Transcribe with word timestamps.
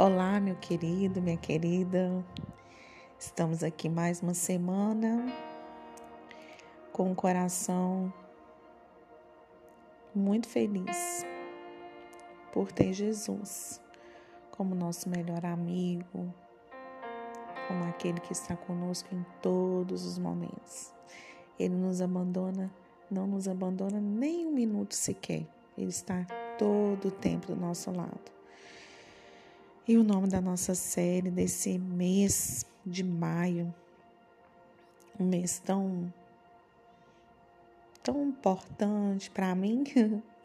Olá, 0.00 0.38
meu 0.38 0.54
querido, 0.54 1.20
minha 1.20 1.36
querida. 1.36 2.24
Estamos 3.18 3.64
aqui 3.64 3.88
mais 3.88 4.22
uma 4.22 4.32
semana 4.32 5.26
com 6.92 7.10
o 7.10 7.16
coração 7.16 8.12
muito 10.14 10.46
feliz 10.46 11.26
por 12.52 12.70
ter 12.70 12.92
Jesus 12.92 13.80
como 14.52 14.72
nosso 14.72 15.08
melhor 15.08 15.44
amigo, 15.44 16.32
como 17.66 17.82
aquele 17.88 18.20
que 18.20 18.32
está 18.32 18.56
conosco 18.56 19.12
em 19.12 19.26
todos 19.42 20.06
os 20.06 20.16
momentos. 20.16 20.94
Ele 21.58 21.74
nos 21.74 22.00
abandona, 22.00 22.72
não 23.10 23.26
nos 23.26 23.48
abandona 23.48 24.00
nem 24.00 24.46
um 24.46 24.52
minuto 24.52 24.94
sequer. 24.94 25.44
Ele 25.76 25.90
está 25.90 26.24
todo 26.56 27.08
o 27.08 27.10
tempo 27.10 27.48
do 27.48 27.56
nosso 27.56 27.90
lado. 27.90 28.37
E 29.88 29.96
o 29.96 30.04
nome 30.04 30.28
da 30.28 30.38
nossa 30.38 30.74
série 30.74 31.30
desse 31.30 31.78
mês 31.78 32.66
de 32.84 33.02
maio, 33.02 33.74
um 35.18 35.24
mês 35.24 35.58
tão 35.60 36.12
tão 38.02 38.22
importante 38.22 39.30
para 39.30 39.54
mim. 39.54 39.84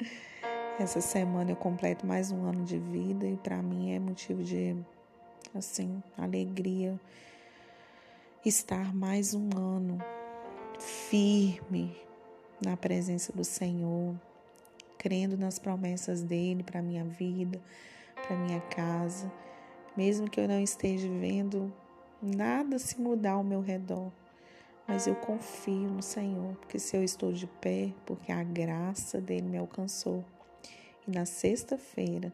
Essa 0.80 1.02
semana 1.02 1.52
eu 1.52 1.58
completo 1.58 2.08
mais 2.08 2.32
um 2.32 2.46
ano 2.46 2.64
de 2.64 2.80
vida 2.80 3.28
e 3.28 3.36
para 3.36 3.62
mim 3.62 3.92
é 3.92 4.00
motivo 4.00 4.42
de 4.42 4.78
assim, 5.54 6.02
alegria 6.18 6.98
estar 8.46 8.96
mais 8.96 9.34
um 9.34 9.50
ano 9.58 10.02
firme 10.80 11.94
na 12.66 12.78
presença 12.78 13.34
do 13.34 13.44
Senhor, 13.44 14.16
crendo 14.98 15.38
nas 15.38 15.60
promessas 15.60 16.22
dele 16.22 16.64
para 16.64 16.82
minha 16.82 17.04
vida 17.04 17.62
para 18.26 18.36
minha 18.36 18.62
casa, 18.62 19.32
mesmo 19.96 20.30
que 20.30 20.40
eu 20.40 20.48
não 20.48 20.60
esteja 20.60 21.08
vendo 21.08 21.72
nada 22.22 22.80
se 22.80 23.00
mudar 23.00 23.34
ao 23.34 23.44
meu 23.44 23.62
redor. 23.62 24.12
Mas 24.88 25.08
eu 25.08 25.16
confio 25.16 25.90
no 25.90 26.02
Senhor, 26.02 26.56
porque 26.56 26.80
se 26.80 26.96
eu 26.96 27.04
estou 27.04 27.32
de 27.32 27.48
pé, 27.48 27.94
porque 28.06 28.32
a 28.32 28.44
graça 28.44 29.22
dele 29.22 29.48
me 29.48 29.58
alcançou. 29.58 30.24
E 31.08 31.12
na 31.12 31.26
sexta-feira, 31.26 32.34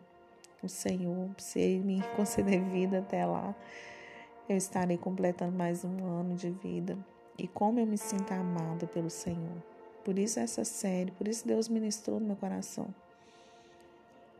o 0.64 0.68
Senhor, 0.68 1.30
se 1.38 1.60
ele 1.60 1.84
me 1.84 2.02
conceder 2.16 2.64
vida 2.64 3.00
até 3.00 3.26
lá, 3.26 3.56
eu 4.48 4.58
estarei 4.58 4.98
completando 4.98 5.56
mais 5.56 5.84
um 5.86 6.06
ano 6.06 6.36
de 6.36 6.50
vida. 6.50 6.98
E 7.38 7.48
como 7.48 7.80
eu 7.80 7.86
me 7.86 7.98
sinto 7.98 8.32
amada 8.32 8.88
pelo 8.88 9.10
Senhor. 9.10 9.64
Por 10.04 10.18
isso 10.18 10.40
essa 10.40 10.64
série, 10.64 11.12
por 11.12 11.28
isso 11.28 11.48
Deus 11.48 11.70
ministrou 11.70 12.20
no 12.20 12.28
meu 12.28 12.36
coração. 12.36 12.88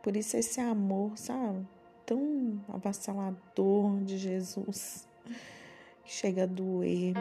Por 0.02 0.16
isso 0.16 0.36
esse 0.36 0.60
amor, 0.60 1.16
sabe, 1.16 1.66
tão 2.06 2.60
avassalador 2.68 4.00
de 4.04 4.16
Jesus, 4.16 5.06
chega 6.04 6.44
a 6.44 6.46
doer 6.46 7.14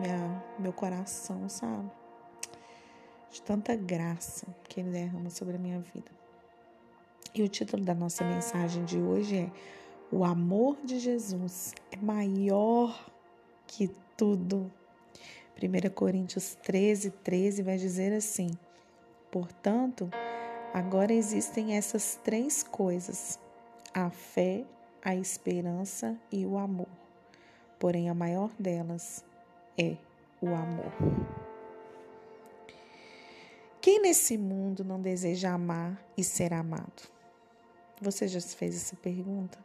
minha, 0.00 0.44
meu 0.58 0.72
coração, 0.72 1.48
sabe? 1.48 1.90
De 3.30 3.42
tanta 3.42 3.76
graça 3.76 4.46
que 4.68 4.80
ele 4.80 4.90
derrama 4.90 5.28
sobre 5.28 5.56
a 5.56 5.58
minha 5.58 5.80
vida. 5.80 6.10
E 7.34 7.42
o 7.42 7.48
título 7.48 7.84
da 7.84 7.94
nossa 7.94 8.24
mensagem 8.24 8.84
de 8.84 8.98
hoje 8.98 9.36
é 9.38 9.50
O 10.10 10.24
amor 10.24 10.78
de 10.84 11.00
Jesus 11.00 11.74
é 11.90 11.96
maior 11.96 13.10
que 13.66 13.90
tudo. 14.16 14.70
1 15.56 15.90
Coríntios 15.94 16.54
13, 16.62 17.10
13 17.10 17.62
vai 17.62 17.76
dizer 17.76 18.12
assim: 18.12 18.50
Portanto, 19.30 20.08
Agora 20.74 21.12
existem 21.12 21.76
essas 21.76 22.18
três 22.24 22.64
coisas: 22.64 23.38
a 23.94 24.10
fé, 24.10 24.64
a 25.04 25.14
esperança 25.14 26.18
e 26.32 26.44
o 26.44 26.58
amor. 26.58 26.88
Porém, 27.78 28.10
a 28.10 28.14
maior 28.14 28.50
delas 28.58 29.24
é 29.78 29.96
o 30.40 30.48
amor. 30.48 30.92
Quem 33.80 34.00
nesse 34.00 34.36
mundo 34.36 34.82
não 34.82 35.00
deseja 35.00 35.52
amar 35.52 36.02
e 36.16 36.24
ser 36.24 36.52
amado? 36.52 37.08
Você 38.00 38.26
já 38.26 38.40
se 38.40 38.56
fez 38.56 38.74
essa 38.74 38.96
pergunta? 38.96 39.58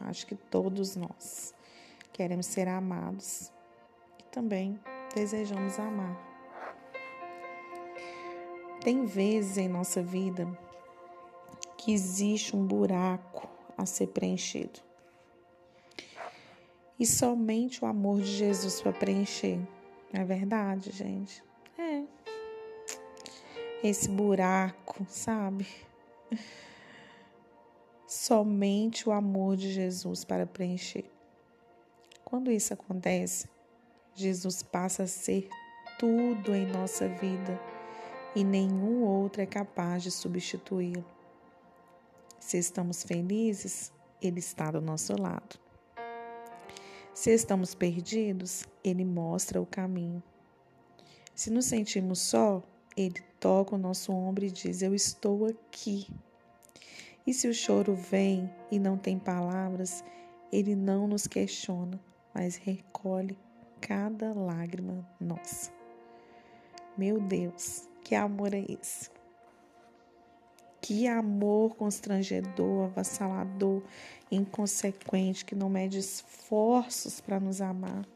Acho 0.00 0.26
que 0.26 0.34
todos 0.34 0.96
nós 0.96 1.54
queremos 2.12 2.46
ser 2.46 2.66
amados 2.66 3.52
e 4.18 4.22
também 4.32 4.80
desejamos 5.14 5.78
amar. 5.78 6.37
Tem 8.88 9.04
vezes 9.04 9.58
em 9.58 9.68
nossa 9.68 10.02
vida 10.02 10.48
que 11.76 11.92
existe 11.92 12.56
um 12.56 12.66
buraco 12.66 13.46
a 13.76 13.84
ser 13.84 14.06
preenchido. 14.06 14.80
E 16.98 17.04
somente 17.04 17.84
o 17.84 17.86
amor 17.86 18.22
de 18.22 18.34
Jesus 18.34 18.80
para 18.80 18.94
preencher. 18.94 19.60
É 20.10 20.24
verdade, 20.24 20.90
gente? 20.90 21.44
É. 21.76 22.02
Esse 23.84 24.08
buraco, 24.08 25.04
sabe? 25.06 25.66
Somente 28.06 29.06
o 29.06 29.12
amor 29.12 29.54
de 29.58 29.70
Jesus 29.70 30.24
para 30.24 30.46
preencher. 30.46 31.04
Quando 32.24 32.50
isso 32.50 32.72
acontece, 32.72 33.50
Jesus 34.14 34.62
passa 34.62 35.02
a 35.02 35.06
ser 35.06 35.46
tudo 35.98 36.54
em 36.54 36.64
nossa 36.64 37.06
vida 37.06 37.77
e 38.38 38.44
nenhum 38.44 39.02
outro 39.02 39.42
é 39.42 39.46
capaz 39.46 40.04
de 40.04 40.12
substituí-lo. 40.12 41.04
Se 42.38 42.56
estamos 42.56 43.02
felizes, 43.02 43.92
Ele 44.22 44.38
está 44.38 44.70
do 44.70 44.80
nosso 44.80 45.20
lado. 45.20 45.58
Se 47.12 47.32
estamos 47.34 47.74
perdidos, 47.74 48.64
Ele 48.84 49.04
mostra 49.04 49.60
o 49.60 49.66
caminho. 49.66 50.22
Se 51.34 51.50
nos 51.50 51.64
sentimos 51.64 52.20
só, 52.20 52.62
Ele 52.96 53.20
toca 53.40 53.74
o 53.74 53.78
nosso 53.78 54.12
ombro 54.12 54.44
e 54.44 54.52
diz: 54.52 54.82
Eu 54.82 54.94
estou 54.94 55.46
aqui. 55.46 56.06
E 57.26 57.34
se 57.34 57.48
o 57.48 57.52
choro 57.52 57.96
vem 57.96 58.48
e 58.70 58.78
não 58.78 58.96
tem 58.96 59.18
palavras, 59.18 60.04
Ele 60.52 60.76
não 60.76 61.08
nos 61.08 61.26
questiona, 61.26 62.00
mas 62.32 62.54
recolhe 62.54 63.36
cada 63.80 64.32
lágrima 64.32 65.04
nossa. 65.20 65.72
Meu 66.96 67.20
Deus, 67.20 67.88
que 68.08 68.14
amor 68.14 68.54
é 68.54 68.64
esse? 68.66 69.10
Que 70.80 71.06
amor 71.06 71.76
constrangedor, 71.76 72.86
avassalador, 72.86 73.82
inconsequente, 74.32 75.44
que 75.44 75.54
não 75.54 75.68
mede 75.68 75.98
esforços 75.98 77.20
para 77.20 77.38
nos 77.38 77.60
amar. 77.60 78.08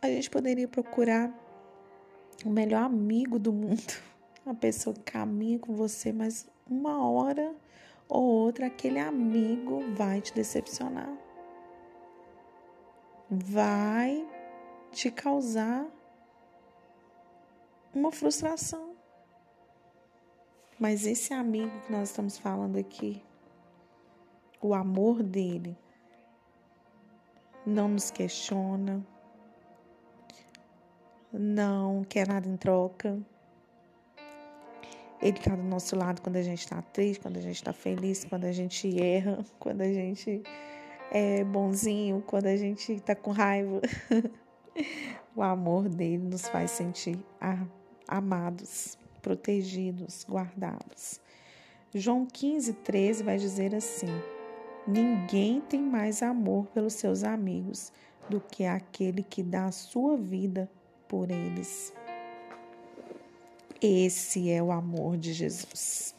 A 0.00 0.06
gente 0.06 0.30
poderia 0.30 0.68
procurar 0.68 1.36
o 2.44 2.48
melhor 2.48 2.84
amigo 2.84 3.40
do 3.40 3.52
mundo, 3.52 3.92
a 4.46 4.54
pessoa 4.54 4.94
que 4.94 5.00
caminha 5.00 5.58
com 5.58 5.74
você, 5.74 6.12
mas 6.12 6.48
uma 6.64 7.04
hora 7.10 7.52
ou 8.08 8.22
outra 8.22 8.66
aquele 8.66 9.00
amigo 9.00 9.82
vai 9.96 10.20
te 10.20 10.32
decepcionar. 10.32 11.12
Vai 13.28 14.24
te 14.92 15.10
causar 15.10 15.90
uma 17.94 18.12
frustração. 18.12 18.94
Mas 20.78 21.06
esse 21.06 21.34
amigo 21.34 21.70
que 21.80 21.92
nós 21.92 22.08
estamos 22.08 22.38
falando 22.38 22.78
aqui, 22.78 23.22
o 24.60 24.74
amor 24.74 25.22
dele, 25.22 25.76
não 27.66 27.88
nos 27.88 28.10
questiona, 28.10 29.04
não 31.32 32.02
quer 32.04 32.26
nada 32.26 32.48
em 32.48 32.56
troca. 32.56 33.20
Ele 35.20 35.36
está 35.36 35.54
do 35.54 35.62
nosso 35.62 35.94
lado 35.96 36.22
quando 36.22 36.36
a 36.36 36.42
gente 36.42 36.60
está 36.60 36.80
triste, 36.80 37.20
quando 37.20 37.36
a 37.36 37.42
gente 37.42 37.56
está 37.56 37.74
feliz, 37.74 38.24
quando 38.24 38.44
a 38.46 38.52
gente 38.52 39.00
erra, 39.02 39.44
quando 39.60 39.82
a 39.82 39.92
gente 39.92 40.42
é 41.10 41.44
bonzinho, 41.44 42.22
quando 42.26 42.46
a 42.46 42.56
gente 42.56 42.92
está 42.92 43.14
com 43.14 43.32
raiva. 43.32 43.80
o 45.36 45.42
amor 45.42 45.88
dele 45.88 46.24
nos 46.24 46.48
faz 46.48 46.70
sentir 46.70 47.18
a 47.38 47.66
amados, 48.06 48.98
protegidos, 49.22 50.24
guardados. 50.28 51.20
João 51.94 52.24
15, 52.24 52.72
13 52.74 53.22
vai 53.22 53.36
dizer 53.36 53.74
assim: 53.74 54.08
Ninguém 54.86 55.60
tem 55.60 55.80
mais 55.80 56.22
amor 56.22 56.66
pelos 56.66 56.94
seus 56.94 57.24
amigos 57.24 57.92
do 58.28 58.40
que 58.40 58.64
aquele 58.64 59.22
que 59.22 59.42
dá 59.42 59.66
a 59.66 59.72
sua 59.72 60.16
vida 60.16 60.70
por 61.08 61.30
eles. 61.30 61.92
Esse 63.82 64.50
é 64.50 64.62
o 64.62 64.70
amor 64.70 65.16
de 65.16 65.32
Jesus. 65.32 66.14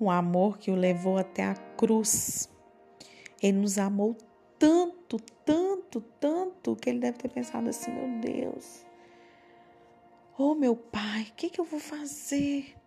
Um 0.00 0.10
amor 0.10 0.58
que 0.58 0.70
o 0.70 0.74
levou 0.74 1.18
até 1.18 1.44
a 1.44 1.54
cruz. 1.54 2.48
Ele 3.42 3.58
nos 3.58 3.78
amou 3.78 4.16
tanto, 4.58 5.18
tanto, 5.44 6.00
tanto, 6.20 6.74
que 6.76 6.90
ele 6.90 7.00
deve 7.00 7.18
ter 7.18 7.28
pensado 7.28 7.68
assim: 7.68 7.92
meu 7.92 8.20
Deus, 8.20 8.84
Oh, 10.38 10.54
meu 10.54 10.76
pai, 10.76 11.24
o 11.30 11.34
que, 11.34 11.50
que 11.50 11.60
eu 11.60 11.64
vou 11.64 11.80
fazer? 11.80 12.78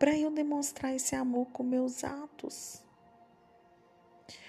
para 0.00 0.16
eu 0.16 0.30
demonstrar 0.30 0.96
esse 0.96 1.14
amor 1.14 1.46
com 1.52 1.62
meus 1.62 2.02
atos. 2.04 2.82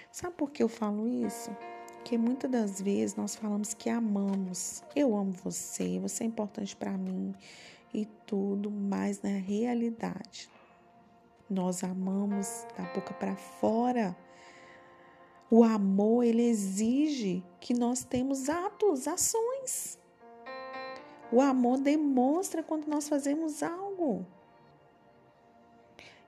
Sabe 0.09 0.33
por 0.37 0.49
que 0.49 0.63
eu 0.63 0.69
falo 0.69 1.05
isso? 1.09 1.51
Porque 1.95 2.17
muitas 2.17 2.49
das 2.49 2.81
vezes 2.81 3.17
nós 3.17 3.35
falamos 3.35 3.73
que 3.73 3.89
amamos. 3.89 4.81
Eu 4.95 5.13
amo 5.13 5.33
você, 5.33 5.99
você 5.99 6.23
é 6.23 6.27
importante 6.27 6.73
para 6.73 6.97
mim 6.97 7.35
e 7.93 8.05
tudo, 8.25 8.71
mas 8.71 9.21
na 9.21 9.37
realidade 9.37 10.49
nós 11.49 11.83
amamos 11.83 12.65
da 12.77 12.85
boca 12.93 13.13
para 13.13 13.35
fora. 13.35 14.15
O 15.49 15.65
amor, 15.65 16.23
ele 16.23 16.43
exige 16.43 17.43
que 17.59 17.73
nós 17.73 18.05
temos 18.05 18.47
atos, 18.47 19.05
ações. 19.05 19.99
O 21.31 21.39
amor 21.39 21.79
demonstra 21.79 22.61
quando 22.61 22.87
nós 22.87 23.07
fazemos 23.07 23.63
algo. 23.63 24.25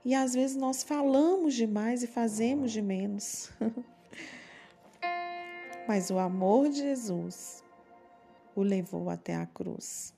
E 0.05 0.13
às 0.13 0.33
vezes 0.33 0.55
nós 0.55 0.83
falamos 0.83 1.53
demais 1.53 2.03
e 2.03 2.07
fazemos 2.07 2.71
de 2.71 2.81
menos. 2.81 3.51
Mas 5.87 6.09
o 6.09 6.17
amor 6.17 6.69
de 6.69 6.79
Jesus 6.79 7.63
o 8.55 8.61
levou 8.61 9.09
até 9.09 9.35
a 9.35 9.45
cruz. 9.45 10.13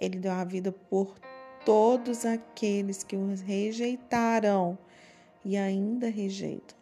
Ele 0.00 0.18
deu 0.18 0.32
a 0.32 0.44
vida 0.44 0.72
por 0.72 1.18
todos 1.64 2.26
aqueles 2.26 3.02
que 3.02 3.16
o 3.16 3.34
rejeitaram 3.34 4.78
e 5.44 5.56
ainda 5.56 6.08
rejeitam. 6.08 6.76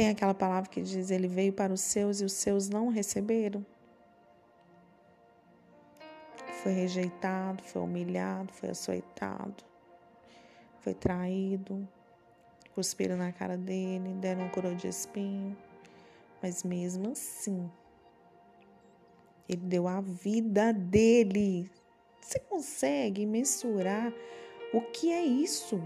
Tem 0.00 0.08
aquela 0.08 0.32
palavra 0.32 0.70
que 0.70 0.80
diz: 0.80 1.10
Ele 1.10 1.28
veio 1.28 1.52
para 1.52 1.74
os 1.74 1.82
seus 1.82 2.22
e 2.22 2.24
os 2.24 2.32
seus 2.32 2.70
não 2.70 2.88
receberam. 2.88 3.62
Foi 6.62 6.72
rejeitado, 6.72 7.62
foi 7.62 7.82
humilhado, 7.82 8.50
foi 8.50 8.70
açoitado, 8.70 9.62
foi 10.78 10.94
traído, 10.94 11.86
cuspiram 12.74 13.14
na 13.14 13.30
cara 13.30 13.58
dele, 13.58 14.14
deram 14.14 14.46
um 14.46 14.48
coroa 14.48 14.74
de 14.74 14.88
espinho. 14.88 15.54
Mas 16.42 16.64
mesmo 16.64 17.12
assim, 17.12 17.70
ele 19.46 19.66
deu 19.66 19.86
a 19.86 20.00
vida 20.00 20.72
dele. 20.72 21.70
Você 22.22 22.38
consegue 22.38 23.26
mensurar 23.26 24.10
o 24.72 24.80
que 24.80 25.12
é 25.12 25.22
isso? 25.22 25.78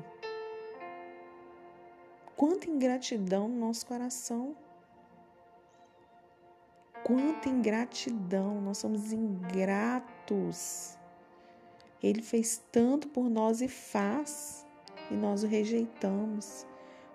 Quanta 2.36 2.68
ingratidão 2.68 3.48
no 3.48 3.58
nosso 3.58 3.86
coração. 3.86 4.56
Quanta 7.04 7.48
ingratidão, 7.48 8.60
nós 8.60 8.78
somos 8.78 9.12
ingratos. 9.12 10.98
Ele 12.02 12.22
fez 12.22 12.62
tanto 12.72 13.08
por 13.08 13.30
nós 13.30 13.60
e 13.60 13.68
faz, 13.68 14.66
e 15.10 15.14
nós 15.14 15.42
o 15.42 15.46
rejeitamos 15.46 16.66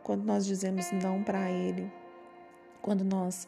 quando 0.04 0.24
nós 0.24 0.46
dizemos 0.46 0.92
não 0.92 1.24
para 1.24 1.52
Ele, 1.52 1.92
quando 2.82 3.04
nós 3.04 3.48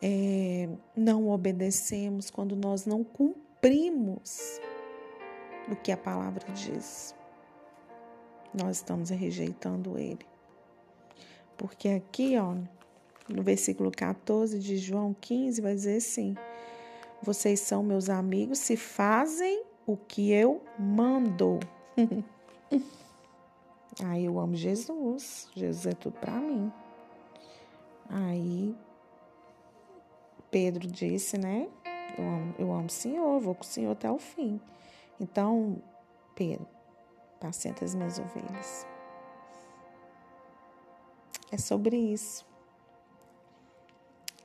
é, 0.00 0.68
não 0.96 1.28
obedecemos, 1.28 2.30
quando 2.30 2.56
nós 2.56 2.86
não 2.86 3.04
cumprimos 3.04 4.58
o 5.70 5.76
que 5.76 5.92
a 5.92 5.96
palavra 5.96 6.50
diz, 6.52 7.14
nós 8.54 8.78
estamos 8.78 9.10
rejeitando 9.10 9.98
Ele. 9.98 10.31
Porque 11.56 11.88
aqui, 11.88 12.36
ó, 12.38 12.54
no 13.28 13.42
versículo 13.42 13.90
14 13.90 14.58
de 14.58 14.76
João 14.78 15.14
15, 15.20 15.60
vai 15.60 15.74
dizer 15.74 15.96
assim: 15.96 16.36
Vocês 17.22 17.60
são 17.60 17.82
meus 17.82 18.08
amigos 18.08 18.58
se 18.58 18.76
fazem 18.76 19.62
o 19.86 19.96
que 19.96 20.30
eu 20.32 20.62
mando. 20.78 21.60
Aí 24.04 24.24
eu 24.24 24.38
amo 24.38 24.54
Jesus, 24.54 25.48
Jesus 25.54 25.86
é 25.86 25.92
tudo 25.92 26.18
para 26.18 26.32
mim. 26.32 26.72
Aí 28.08 28.74
Pedro 30.52 30.86
disse, 30.86 31.38
né? 31.38 31.66
Eu 32.18 32.24
amo, 32.24 32.54
eu 32.58 32.72
amo 32.72 32.86
o 32.86 32.90
Senhor, 32.90 33.40
vou 33.40 33.54
com 33.54 33.62
o 33.62 33.66
Senhor 33.66 33.92
até 33.92 34.10
o 34.10 34.18
fim. 34.18 34.60
Então, 35.18 35.82
Pedro, 36.34 36.66
pacienta 37.40 37.84
as 37.84 37.94
minhas 37.94 38.18
ovelhas. 38.18 38.86
É 41.52 41.56
sobre 41.56 41.96
isso. 41.96 42.44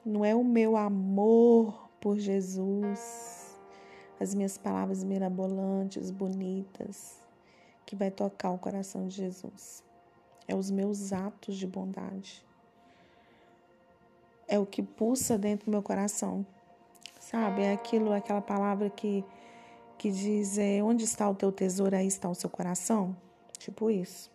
Não 0.06 0.24
é 0.24 0.36
o 0.36 0.44
meu 0.44 0.78
amor 0.78 1.90
por 2.00 2.20
Jesus, 2.20 3.58
as 4.20 4.36
minhas 4.36 4.56
palavras 4.56 5.04
mirabolantes, 5.04 6.12
bonitas, 6.12 7.20
que 7.88 7.96
vai 7.96 8.12
tocar 8.12 8.52
o 8.52 8.60
coração 8.60 9.08
de 9.08 9.16
Jesus. 9.16 9.84
É 10.48 10.54
os 10.54 10.70
meus 10.70 11.12
atos 11.12 11.58
de 11.58 11.66
bondade 11.66 12.46
é 14.48 14.58
o 14.58 14.66
que 14.66 14.82
pulsa 14.82 15.38
dentro 15.38 15.66
do 15.66 15.72
meu 15.72 15.84
coração. 15.84 16.46
Sabe? 17.20 17.64
É 17.64 17.74
aquilo, 17.74 18.14
aquela 18.14 18.42
palavra 18.42 18.90
que, 18.90 19.24
que 19.98 20.10
diz: 20.10 20.58
é, 20.58 20.82
onde 20.82 21.04
está 21.04 21.30
o 21.30 21.36
teu 21.36 21.52
tesouro, 21.52 21.96
aí 21.96 22.08
está 22.08 22.30
o 22.30 22.36
seu 22.36 22.50
coração. 22.50 23.16
Tipo 23.58 23.92
isso. 23.92 24.32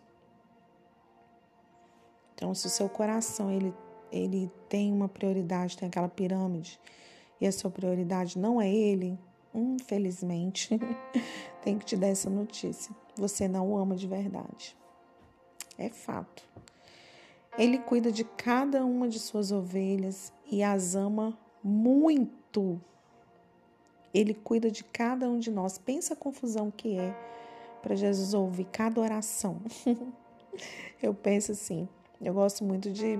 Então, 2.43 2.53
se 2.53 2.67
o 2.67 2.69
seu 2.69 2.89
coração 2.89 3.49
ele, 3.49 3.73
ele 4.11 4.51
tem 4.67 4.91
uma 4.91 5.07
prioridade, 5.07 5.77
tem 5.77 5.87
aquela 5.87 6.09
pirâmide, 6.09 6.77
e 7.39 7.47
a 7.47 7.51
sua 7.53 7.71
prioridade 7.71 8.37
não 8.37 8.61
é 8.61 8.69
ele, 8.69 9.17
infelizmente, 9.55 10.77
tem 11.63 11.79
que 11.79 11.85
te 11.85 11.95
dar 11.95 12.07
essa 12.07 12.29
notícia. 12.29 12.93
Você 13.15 13.47
não 13.47 13.71
o 13.71 13.77
ama 13.77 13.95
de 13.95 14.05
verdade. 14.05 14.75
É 15.77 15.87
fato. 15.87 16.43
Ele 17.57 17.77
cuida 17.77 18.11
de 18.11 18.25
cada 18.25 18.83
uma 18.83 19.07
de 19.07 19.19
suas 19.19 19.53
ovelhas 19.53 20.33
e 20.51 20.61
as 20.61 20.95
ama 20.95 21.39
muito. 21.63 22.77
Ele 24.13 24.33
cuida 24.33 24.69
de 24.69 24.83
cada 24.83 25.29
um 25.29 25.39
de 25.39 25.49
nós. 25.49 25.77
Pensa 25.77 26.13
a 26.13 26.17
confusão 26.17 26.69
que 26.69 26.97
é 26.97 27.15
para 27.81 27.95
Jesus 27.95 28.33
ouvir 28.33 28.65
cada 28.65 28.99
oração. 28.99 29.61
eu 31.01 31.13
penso 31.13 31.53
assim, 31.53 31.87
eu 32.21 32.33
gosto 32.33 32.63
muito 32.63 32.91
de 32.91 33.19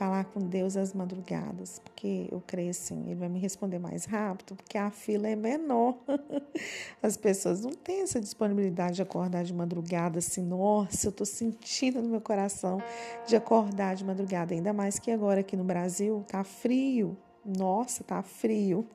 falar 0.00 0.24
com 0.24 0.40
Deus 0.40 0.78
às 0.78 0.94
madrugadas, 0.94 1.78
porque 1.78 2.26
eu 2.32 2.42
creio 2.46 2.70
assim, 2.70 3.02
ele 3.04 3.16
vai 3.16 3.28
me 3.28 3.38
responder 3.38 3.78
mais 3.78 4.06
rápido, 4.06 4.56
porque 4.56 4.78
a 4.78 4.90
fila 4.90 5.28
é 5.28 5.36
menor. 5.36 5.98
As 7.02 7.18
pessoas 7.18 7.60
não 7.60 7.72
têm 7.72 8.00
essa 8.00 8.18
disponibilidade 8.18 8.96
de 8.96 9.02
acordar 9.02 9.44
de 9.44 9.52
madrugada 9.52 10.18
assim, 10.18 10.42
nossa, 10.42 11.06
eu 11.06 11.10
estou 11.10 11.26
sentindo 11.26 12.00
no 12.00 12.08
meu 12.08 12.20
coração 12.20 12.82
de 13.26 13.36
acordar 13.36 13.94
de 13.94 14.04
madrugada, 14.04 14.54
ainda 14.54 14.72
mais 14.72 14.98
que 14.98 15.10
agora 15.10 15.40
aqui 15.40 15.54
no 15.54 15.64
Brasil 15.64 16.24
tá 16.26 16.42
frio. 16.44 17.14
Nossa, 17.44 18.02
tá 18.02 18.22
frio. 18.22 18.86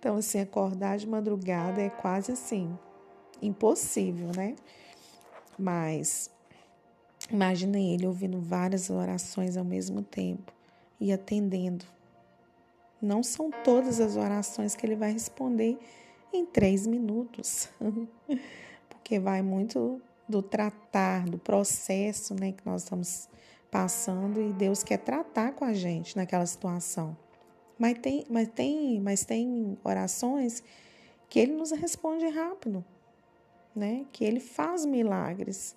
Então, 0.00 0.16
assim, 0.16 0.40
acordar 0.40 0.96
de 0.96 1.06
madrugada 1.06 1.82
é 1.82 1.90
quase 1.90 2.32
assim, 2.32 2.74
impossível, 3.42 4.30
né? 4.34 4.56
Mas 5.58 6.30
Imagina 7.30 7.78
ele 7.78 8.06
ouvindo 8.06 8.40
várias 8.40 8.90
orações 8.90 9.56
ao 9.56 9.64
mesmo 9.64 10.02
tempo 10.02 10.52
e 11.00 11.12
atendendo. 11.12 11.84
Não 13.00 13.22
são 13.22 13.50
todas 13.64 14.00
as 14.00 14.16
orações 14.16 14.74
que 14.74 14.84
ele 14.84 14.96
vai 14.96 15.12
responder 15.12 15.78
em 16.32 16.44
três 16.44 16.86
minutos, 16.86 17.68
porque 18.88 19.18
vai 19.18 19.42
muito 19.42 20.00
do 20.28 20.42
tratar, 20.42 21.24
do 21.24 21.38
processo 21.38 22.34
né, 22.34 22.52
que 22.52 22.64
nós 22.64 22.82
estamos 22.82 23.28
passando 23.70 24.40
e 24.40 24.52
Deus 24.52 24.82
quer 24.82 24.98
tratar 24.98 25.52
com 25.52 25.64
a 25.64 25.72
gente 25.72 26.16
naquela 26.16 26.46
situação. 26.46 27.16
Mas 27.78 27.98
tem, 27.98 28.26
mas 28.28 28.48
tem, 28.48 29.00
mas 29.00 29.24
tem 29.24 29.78
orações 29.82 30.62
que 31.28 31.38
ele 31.38 31.52
nos 31.52 31.70
responde 31.70 32.28
rápido, 32.28 32.84
né? 33.74 34.04
Que 34.12 34.24
ele 34.24 34.40
faz 34.40 34.84
milagres. 34.84 35.74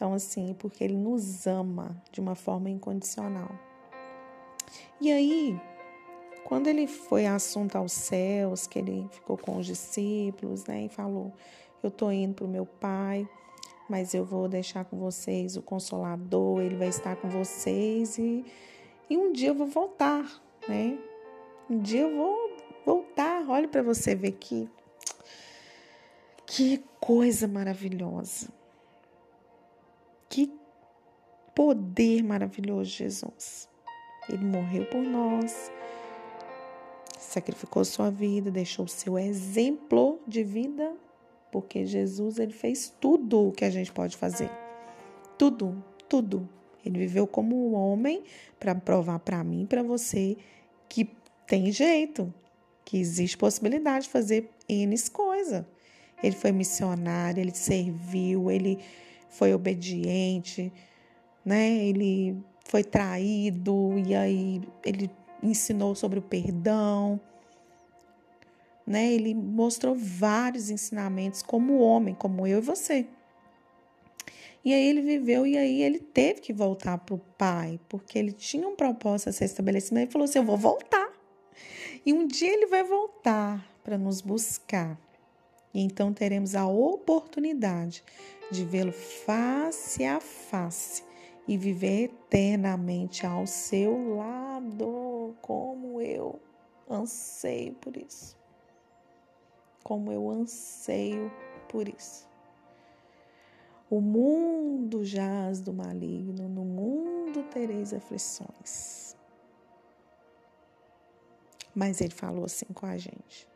Então, 0.00 0.14
assim, 0.14 0.56
porque 0.58 0.82
Ele 0.82 0.96
nos 0.96 1.46
ama 1.46 1.94
de 2.10 2.22
uma 2.22 2.34
forma 2.34 2.70
incondicional. 2.70 3.50
E 4.98 5.12
aí, 5.12 5.60
quando 6.42 6.68
ele 6.68 6.86
foi 6.86 7.26
assunto 7.26 7.76
aos 7.76 7.92
céus, 7.92 8.66
que 8.66 8.78
ele 8.78 9.06
ficou 9.10 9.36
com 9.36 9.58
os 9.58 9.66
discípulos, 9.66 10.64
né, 10.64 10.86
e 10.86 10.88
falou: 10.88 11.34
Eu 11.82 11.88
estou 11.88 12.10
indo 12.10 12.32
para 12.32 12.46
o 12.46 12.48
meu 12.48 12.64
Pai, 12.64 13.28
mas 13.90 14.14
eu 14.14 14.24
vou 14.24 14.48
deixar 14.48 14.86
com 14.86 14.98
vocês 14.98 15.58
o 15.58 15.60
Consolador, 15.60 16.62
ele 16.62 16.76
vai 16.76 16.88
estar 16.88 17.16
com 17.16 17.28
vocês 17.28 18.16
e, 18.16 18.42
e 19.10 19.18
um 19.18 19.34
dia 19.34 19.48
eu 19.48 19.54
vou 19.54 19.66
voltar, 19.66 20.24
né? 20.66 20.98
Um 21.68 21.78
dia 21.78 22.00
eu 22.00 22.16
vou 22.16 22.56
voltar. 22.86 23.44
Olha 23.46 23.68
para 23.68 23.82
você 23.82 24.14
ver 24.14 24.32
que 24.32 24.66
que 26.46 26.82
coisa 26.98 27.46
maravilhosa. 27.46 28.59
Que 30.30 30.50
poder 31.54 32.22
maravilhoso, 32.22 32.88
Jesus. 32.88 33.68
Ele 34.28 34.44
morreu 34.44 34.86
por 34.86 35.02
nós, 35.02 35.70
sacrificou 37.18 37.84
sua 37.84 38.10
vida, 38.10 38.50
deixou 38.50 38.84
o 38.84 38.88
seu 38.88 39.18
exemplo 39.18 40.20
de 40.26 40.44
vida, 40.44 40.96
porque 41.50 41.84
Jesus 41.84 42.38
ele 42.38 42.52
fez 42.52 42.94
tudo 43.00 43.48
o 43.48 43.52
que 43.52 43.64
a 43.64 43.70
gente 43.70 43.92
pode 43.92 44.16
fazer. 44.16 44.48
Tudo, 45.36 45.84
tudo. 46.08 46.48
Ele 46.84 46.98
viveu 47.00 47.26
como 47.26 47.68
um 47.68 47.74
homem 47.74 48.22
para 48.58 48.74
provar 48.74 49.18
para 49.18 49.42
mim, 49.42 49.66
para 49.66 49.82
você 49.82 50.36
que 50.88 51.10
tem 51.46 51.72
jeito, 51.72 52.32
que 52.84 52.98
existe 52.98 53.36
possibilidade 53.36 54.04
de 54.04 54.10
fazer 54.10 54.48
N 54.68 54.96
coisas. 55.12 55.64
Ele 56.22 56.36
foi 56.36 56.52
missionário, 56.52 57.40
ele 57.40 57.54
serviu, 57.54 58.50
ele 58.50 58.78
foi 59.30 59.54
obediente, 59.54 60.72
né? 61.44 61.70
Ele 61.84 62.36
foi 62.64 62.84
traído 62.84 63.98
e 63.98 64.14
aí 64.14 64.60
ele 64.84 65.10
ensinou 65.42 65.94
sobre 65.94 66.18
o 66.18 66.22
perdão, 66.22 67.20
né? 68.86 69.12
Ele 69.12 69.34
mostrou 69.34 69.94
vários 69.94 70.68
ensinamentos 70.68 71.42
como 71.42 71.78
homem, 71.78 72.14
como 72.14 72.46
eu 72.46 72.58
e 72.58 72.62
você. 72.62 73.06
E 74.64 74.74
aí 74.74 74.88
ele 74.88 75.00
viveu 75.00 75.46
e 75.46 75.56
aí 75.56 75.82
ele 75.82 75.98
teve 75.98 76.40
que 76.40 76.52
voltar 76.52 76.98
para 76.98 77.14
o 77.14 77.18
pai, 77.18 77.80
porque 77.88 78.18
ele 78.18 78.32
tinha 78.32 78.68
um 78.68 78.76
propósito 78.76 79.30
a 79.30 79.32
ser 79.32 79.46
estabelecido. 79.46 79.98
Ele 79.98 80.10
falou 80.10 80.24
assim: 80.24 80.38
Eu 80.38 80.44
vou 80.44 80.56
voltar. 80.56 81.10
E 82.04 82.12
um 82.12 82.26
dia 82.26 82.52
ele 82.52 82.66
vai 82.66 82.82
voltar 82.82 83.66
para 83.82 83.96
nos 83.96 84.20
buscar. 84.20 84.98
E 85.72 85.80
então 85.82 86.12
teremos 86.12 86.54
a 86.54 86.66
oportunidade 86.66 88.02
de 88.50 88.64
vê-lo 88.64 88.92
face 88.92 90.04
a 90.04 90.20
face 90.20 91.04
e 91.46 91.56
viver 91.56 92.04
eternamente 92.04 93.26
ao 93.26 93.46
seu 93.46 94.16
lado, 94.16 95.34
como 95.40 96.00
eu 96.00 96.40
anseio 96.88 97.74
por 97.74 97.96
isso. 97.96 98.36
Como 99.82 100.12
eu 100.12 100.28
anseio 100.28 101.30
por 101.68 101.88
isso. 101.88 102.28
O 103.88 104.00
mundo 104.00 105.04
jaz 105.04 105.60
do 105.60 105.72
maligno, 105.72 106.48
no 106.48 106.64
mundo 106.64 107.42
tereis 107.50 107.92
aflições. 107.92 109.16
Mas 111.74 112.00
ele 112.00 112.14
falou 112.14 112.44
assim 112.44 112.66
com 112.72 112.86
a 112.86 112.96
gente: 112.96 113.48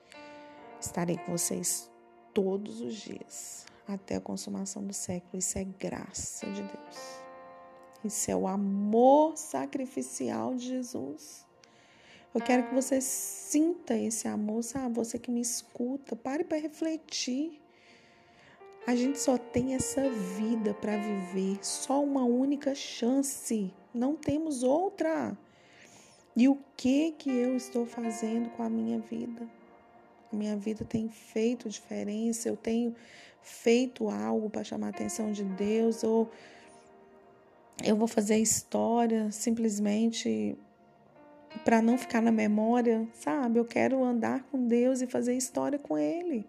Estarei 0.80 1.16
com 1.18 1.32
vocês 1.32 1.88
todos 2.34 2.80
os 2.80 2.94
dias, 2.94 3.64
até 3.88 4.16
a 4.16 4.20
consumação 4.20 4.84
do 4.84 4.92
século. 4.92 5.38
Isso 5.38 5.56
é 5.58 5.64
graça 5.64 6.46
de 6.46 6.62
Deus. 6.62 7.24
Isso 8.04 8.30
é 8.30 8.36
o 8.36 8.46
amor 8.46 9.38
sacrificial 9.38 10.54
de 10.54 10.66
Jesus. 10.66 11.46
Eu 12.34 12.40
quero 12.40 12.64
que 12.64 12.74
você 12.74 13.00
sinta 13.00 13.96
esse 13.96 14.26
amor, 14.26 14.62
sabe? 14.64 14.96
Você 14.96 15.18
que 15.18 15.30
me 15.30 15.40
escuta, 15.40 16.16
pare 16.16 16.44
para 16.44 16.58
refletir. 16.58 17.62
A 18.86 18.94
gente 18.94 19.18
só 19.18 19.38
tem 19.38 19.74
essa 19.74 20.10
vida 20.10 20.74
para 20.74 20.96
viver, 20.96 21.58
só 21.64 22.02
uma 22.02 22.24
única 22.24 22.74
chance. 22.74 23.72
Não 23.94 24.16
temos 24.16 24.62
outra. 24.62 25.38
E 26.36 26.48
o 26.48 26.58
que 26.76 27.12
que 27.12 27.30
eu 27.30 27.56
estou 27.56 27.86
fazendo 27.86 28.50
com 28.50 28.62
a 28.62 28.68
minha 28.68 28.98
vida? 28.98 29.48
Minha 30.34 30.56
vida 30.56 30.84
tem 30.84 31.08
feito 31.08 31.68
diferença, 31.68 32.48
eu 32.48 32.56
tenho 32.56 32.94
feito 33.42 34.08
algo 34.08 34.48
para 34.48 34.64
chamar 34.64 34.88
a 34.88 34.90
atenção 34.90 35.30
de 35.32 35.44
Deus 35.44 36.02
ou 36.02 36.30
eu 37.82 37.96
vou 37.96 38.06
fazer 38.06 38.38
história 38.38 39.30
simplesmente 39.30 40.56
para 41.64 41.80
não 41.80 41.96
ficar 41.96 42.20
na 42.20 42.32
memória, 42.32 43.06
sabe? 43.14 43.58
Eu 43.58 43.64
quero 43.64 44.02
andar 44.02 44.42
com 44.44 44.66
Deus 44.66 45.00
e 45.00 45.06
fazer 45.06 45.34
história 45.36 45.78
com 45.78 45.96
Ele. 45.96 46.46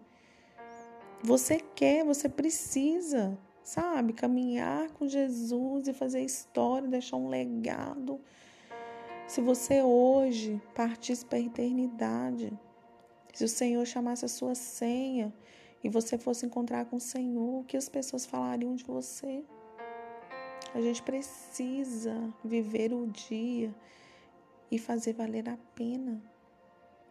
Você 1.22 1.60
quer, 1.74 2.04
você 2.04 2.28
precisa, 2.28 3.38
sabe? 3.62 4.12
Caminhar 4.12 4.90
com 4.90 5.08
Jesus 5.08 5.88
e 5.88 5.92
fazer 5.92 6.22
história, 6.22 6.88
deixar 6.88 7.16
um 7.16 7.28
legado. 7.28 8.20
Se 9.26 9.40
você 9.40 9.82
hoje 9.82 10.60
partisse 10.74 11.24
para 11.24 11.38
a 11.38 11.42
eternidade, 11.42 12.52
se 13.36 13.44
o 13.44 13.48
Senhor 13.48 13.84
chamasse 13.84 14.24
a 14.24 14.28
sua 14.28 14.54
senha 14.54 15.30
e 15.84 15.90
você 15.90 16.16
fosse 16.16 16.46
encontrar 16.46 16.86
com 16.86 16.96
o 16.96 17.00
Senhor, 17.00 17.60
o 17.60 17.64
que 17.64 17.76
as 17.76 17.86
pessoas 17.86 18.24
falariam 18.24 18.74
de 18.74 18.82
você? 18.82 19.44
A 20.72 20.80
gente 20.80 21.02
precisa 21.02 22.32
viver 22.42 22.94
o 22.94 23.06
dia 23.06 23.74
e 24.70 24.78
fazer 24.78 25.12
valer 25.12 25.50
a 25.50 25.58
pena 25.74 26.18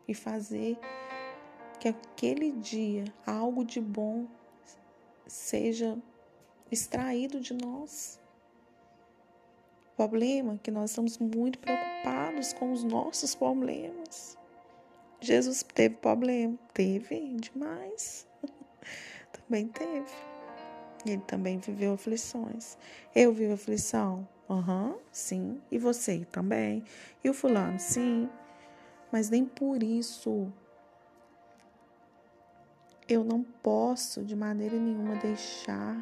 e 0.08 0.16
fazer 0.16 0.80
que 1.80 1.88
aquele 1.88 2.54
dia 2.54 3.06
algo 3.24 3.64
de 3.64 3.80
bom 3.80 4.26
seja 5.28 5.96
extraído 6.72 7.40
de 7.40 7.54
nós. 7.54 8.20
O 9.94 9.96
problema 9.96 10.56
é 10.56 10.58
que 10.58 10.72
nós 10.72 10.90
estamos 10.90 11.20
muito 11.20 11.60
preocupados 11.60 12.52
com 12.52 12.72
os 12.72 12.84
nossos 12.84 13.36
problemas. 13.36 14.36
Jesus 15.26 15.64
teve 15.64 15.96
problema? 15.96 16.58
Teve 16.74 17.36
demais. 17.36 18.28
Também 19.34 19.68
teve. 19.68 20.12
Ele 21.06 21.22
também 21.28 21.60
viveu 21.60 21.94
aflições. 21.94 22.78
Eu 23.16 23.32
vivo 23.32 23.54
aflição? 23.54 24.28
Aham, 24.50 24.90
uhum, 24.90 25.00
sim. 25.12 25.62
E 25.72 25.78
você 25.78 26.26
também? 26.32 26.84
E 27.24 27.30
o 27.30 27.34
fulano? 27.34 27.80
Sim. 27.80 28.28
Mas 29.12 29.30
nem 29.30 29.46
por 29.46 29.84
isso 29.84 30.52
eu 33.08 33.24
não 33.24 33.44
posso 33.44 34.24
de 34.24 34.36
maneira 34.36 34.76
nenhuma 34.78 35.16
deixar 35.18 35.96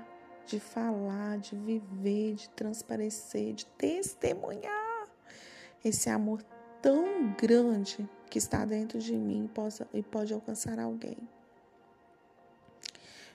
de 0.45 0.59
falar, 0.59 1.37
de 1.37 1.55
viver, 1.55 2.35
de 2.35 2.49
transparecer, 2.49 3.53
de 3.53 3.65
testemunhar 3.65 5.07
esse 5.83 6.09
amor 6.09 6.41
tão 6.83 7.33
grande 7.35 8.07
que 8.29 8.37
está 8.37 8.63
dentro 8.65 8.99
de 8.99 9.15
mim 9.15 9.49
e 9.93 10.03
pode 10.03 10.33
alcançar 10.33 10.77
alguém. 10.77 11.17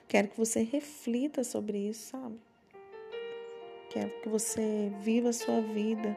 Quero 0.07 0.29
que 0.29 0.37
você 0.37 0.63
reflita 0.63 1.43
sobre 1.43 1.77
isso, 1.77 2.11
sabe? 2.11 2.39
Quero 3.89 4.09
que 4.21 4.29
você 4.29 4.91
viva 5.01 5.29
a 5.29 5.33
sua 5.33 5.61
vida 5.61 6.15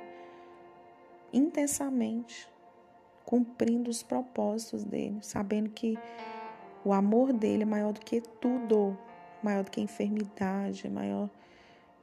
intensamente, 1.32 2.46
cumprindo 3.24 3.90
os 3.90 4.02
propósitos 4.02 4.84
dele, 4.84 5.18
sabendo 5.22 5.70
que 5.70 5.98
o 6.84 6.92
amor 6.92 7.32
dele 7.32 7.62
é 7.62 7.66
maior 7.66 7.92
do 7.92 8.00
que 8.00 8.20
tudo, 8.20 8.96
maior 9.42 9.64
do 9.64 9.70
que 9.70 9.80
a 9.80 9.84
enfermidade, 9.84 10.86
é 10.86 10.90
maior 10.90 11.30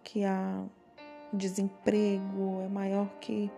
que 0.03 0.23
a 0.25 0.65
desemprego, 1.31 2.61
é 2.63 2.67
maior 2.67 3.07
que, 3.19 3.51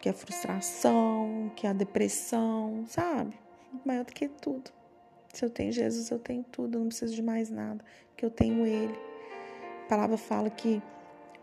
que 0.00 0.08
a 0.08 0.12
frustração, 0.12 1.52
que 1.54 1.66
a 1.66 1.72
depressão, 1.72 2.84
sabe? 2.86 3.38
Maior 3.84 4.04
do 4.04 4.12
que 4.12 4.28
tudo. 4.28 4.70
Se 5.32 5.44
eu 5.44 5.50
tenho 5.50 5.70
Jesus, 5.70 6.10
eu 6.10 6.18
tenho 6.18 6.44
tudo, 6.50 6.76
eu 6.76 6.80
não 6.80 6.88
preciso 6.88 7.14
de 7.14 7.22
mais 7.22 7.50
nada, 7.50 7.84
porque 8.08 8.24
eu 8.24 8.30
tenho 8.30 8.66
Ele. 8.66 8.98
A 9.84 9.88
palavra 9.88 10.16
fala 10.16 10.50
que 10.50 10.82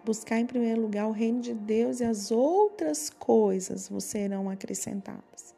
buscar 0.04 0.40
em 0.40 0.46
primeiro 0.46 0.82
lugar 0.82 1.08
o 1.08 1.12
reino 1.12 1.40
de 1.40 1.54
Deus 1.54 2.00
e 2.00 2.04
as 2.04 2.32
outras 2.32 3.10
coisas 3.10 3.90
serão 4.00 4.50
acrescentadas. 4.50 5.56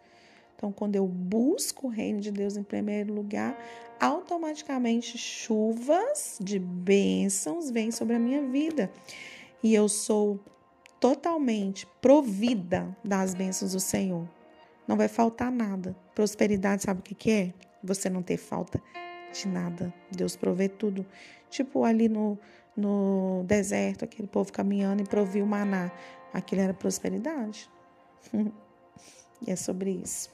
Então, 0.55 0.71
quando 0.71 0.95
eu 0.95 1.07
busco 1.07 1.87
o 1.87 1.89
reino 1.89 2.19
de 2.19 2.31
Deus 2.31 2.57
em 2.57 2.63
primeiro 2.63 3.13
lugar, 3.13 3.57
automaticamente 3.99 5.17
chuvas 5.17 6.37
de 6.41 6.59
bênçãos 6.59 7.69
vêm 7.69 7.91
sobre 7.91 8.15
a 8.15 8.19
minha 8.19 8.41
vida. 8.41 8.91
E 9.63 9.73
eu 9.73 9.87
sou 9.87 10.39
totalmente 10.99 11.87
provida 12.01 12.95
das 13.03 13.33
bênçãos 13.33 13.71
do 13.73 13.79
Senhor. 13.79 14.27
Não 14.87 14.97
vai 14.97 15.07
faltar 15.07 15.51
nada. 15.51 15.95
Prosperidade, 16.15 16.83
sabe 16.83 16.99
o 16.99 17.03
que, 17.03 17.15
que 17.15 17.31
é? 17.31 17.53
você 17.83 18.09
não 18.09 18.21
ter 18.21 18.37
falta 18.37 18.81
de 19.33 19.47
nada. 19.47 19.93
Deus 20.11 20.35
provê 20.35 20.67
tudo. 20.67 21.05
Tipo 21.49 21.83
ali 21.83 22.07
no, 22.07 22.37
no 22.75 23.43
deserto, 23.45 24.05
aquele 24.05 24.27
povo 24.27 24.51
caminhando 24.51 25.01
e 25.01 25.05
proviu 25.05 25.45
maná. 25.45 25.91
Aquilo 26.33 26.61
era 26.61 26.73
prosperidade. 26.73 27.69
e 29.41 29.51
é 29.51 29.55
sobre 29.55 29.91
isso. 29.91 30.29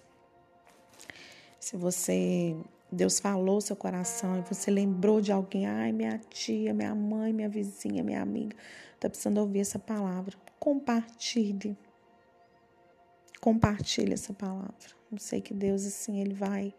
Se 1.59 1.77
você 1.77 2.55
Deus 2.91 3.19
falou 3.19 3.59
seu 3.59 3.75
coração 3.75 4.37
e 4.37 4.41
você 4.41 4.69
lembrou 4.69 5.19
de 5.19 5.31
alguém, 5.31 5.65
ai, 5.65 5.91
minha 5.91 6.19
tia, 6.29 6.73
minha 6.73 6.93
mãe, 6.93 7.33
minha 7.33 7.49
vizinha, 7.49 8.03
minha 8.03 8.21
amiga, 8.21 8.55
está 8.95 9.09
precisando 9.09 9.37
ouvir 9.37 9.59
essa 9.59 9.79
palavra. 9.79 10.35
Compartilhe. 10.59 11.77
Compartilhe 13.39 14.13
essa 14.13 14.33
palavra. 14.33 14.73
Eu 15.11 15.19
sei 15.19 15.41
que 15.41 15.53
Deus, 15.53 15.85
assim, 15.85 16.19
Ele 16.19 16.33
vai 16.33 16.73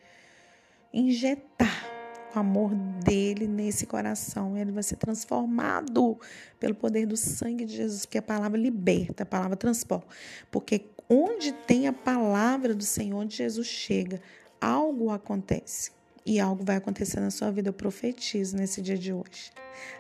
injetar 0.93 1.87
o 2.35 2.39
amor 2.39 2.75
dele 3.05 3.47
nesse 3.47 3.87
coração. 3.87 4.57
Ele 4.57 4.73
vai 4.73 4.83
ser 4.83 4.97
transformado 4.97 6.19
pelo 6.59 6.75
poder 6.75 7.07
do 7.07 7.17
sangue 7.17 7.65
de 7.65 7.77
Jesus, 7.77 8.05
porque 8.05 8.19
a 8.19 8.23
palavra 8.23 8.59
liberta, 8.59 9.23
a 9.23 9.27
palavra 9.27 9.57
transporta. 9.57 10.09
Porque 10.51 10.87
onde 11.09 11.53
tem 11.53 11.87
a 11.87 11.93
palavra 11.93 12.75
do 12.75 12.85
Senhor, 12.85 13.19
onde 13.19 13.37
Jesus 13.37 13.67
chega, 13.67 14.21
algo 14.61 15.11
acontece. 15.11 15.93
E 16.27 16.41
algo 16.41 16.65
vai 16.65 16.75
acontecer 16.75 17.21
na 17.21 17.31
sua 17.31 17.53
vida, 17.53 17.69
eu 17.69 17.73
profetizo 17.73 18.57
nesse 18.57 18.83
dia 18.83 18.99
de 18.99 19.13
hoje. 19.13 19.53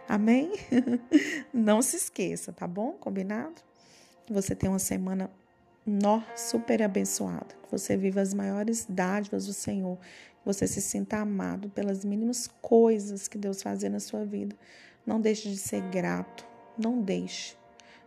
Amém? 0.08 0.50
Não 1.54 1.80
se 1.80 1.96
esqueça, 1.96 2.52
tá 2.52 2.66
bom? 2.66 2.94
Combinado? 2.94 3.62
Você 4.28 4.52
tem 4.52 4.68
uma 4.68 4.80
semana 4.80 5.30
nó, 5.86 6.20
super 6.34 6.82
abençoada. 6.82 7.54
Que 7.62 7.70
você 7.70 7.96
viva 7.96 8.20
as 8.20 8.34
maiores 8.34 8.84
dádivas 8.88 9.46
do 9.46 9.52
Senhor. 9.52 9.98
Que 9.98 10.44
você 10.44 10.66
se 10.66 10.82
sinta 10.82 11.18
amado 11.18 11.70
pelas 11.70 12.04
mínimas 12.04 12.50
coisas 12.60 13.28
que 13.28 13.38
Deus 13.38 13.62
faz 13.62 13.84
na 13.84 14.00
sua 14.00 14.24
vida. 14.24 14.56
Não 15.06 15.20
deixe 15.20 15.48
de 15.48 15.56
ser 15.56 15.80
grato. 15.90 16.44
Não 16.76 17.00
deixe. 17.00 17.56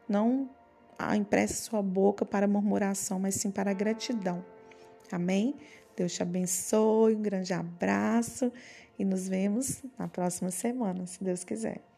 Não 0.09 0.49
empreste 1.15 1.55
sua 1.55 1.81
boca 1.81 2.25
para 2.25 2.45
murmuração, 2.49 3.17
mas 3.17 3.35
sim 3.35 3.49
para 3.49 3.71
gratidão. 3.71 4.43
Amém? 5.09 5.55
Deus 5.99 6.13
te 6.13 6.23
abençoe, 6.23 7.13
um 7.13 7.21
grande 7.21 7.51
abraço 7.53 8.53
e 8.97 9.03
nos 9.03 9.27
vemos 9.27 9.83
na 9.97 10.07
próxima 10.07 10.49
semana, 10.49 11.05
se 11.05 11.21
Deus 11.21 11.43
quiser. 11.43 11.88